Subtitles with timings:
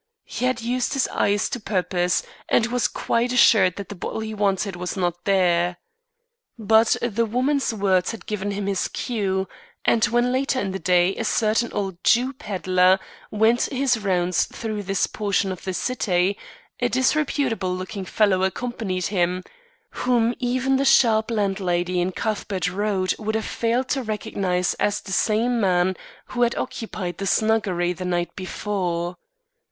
[0.23, 4.33] He had used his eyes to purpose, and was quite assured that the bottle he
[4.33, 5.77] wanted was not there.
[6.57, 9.47] But the woman's words had given him his cue,
[9.85, 12.97] and when later in the day a certain old Jew peddler
[13.29, 16.35] went his rounds through this portion of the city,
[16.79, 19.43] a disreputable looking fellow accompanied him,
[19.91, 25.11] whom even the sharp landlady in Cuthbert Road would have failed to recognise as the
[25.11, 25.95] same man
[26.29, 29.17] who had occupied the snuggery the night before.